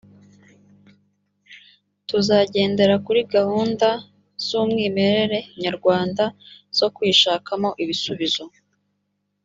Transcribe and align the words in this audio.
tuzagendera 2.07 2.95
kuri 3.05 3.21
gahunda 3.35 3.87
z 4.45 4.47
‘umwimerere 4.61 5.39
nyarwanda 5.63 6.23
zo 6.77 6.87
kwishakamo 6.95 7.69
ibisubizo 7.83 8.43